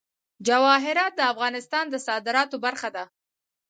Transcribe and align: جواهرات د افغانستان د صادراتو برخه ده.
جواهرات 0.47 1.13
د 1.15 1.21
افغانستان 1.33 1.85
د 1.89 1.95
صادراتو 2.07 2.55
برخه 2.65 2.89
ده. 2.95 3.03